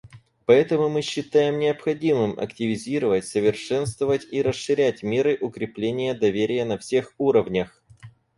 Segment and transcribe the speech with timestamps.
[0.47, 7.83] Поэтому мы считаем необходимым активизировать, совершенствовать и расширять меры укрепления доверия на всех уровнях.